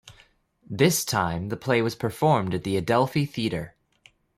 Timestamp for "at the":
2.55-2.75